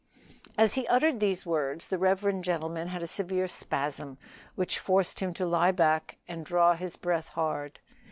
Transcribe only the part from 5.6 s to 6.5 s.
back and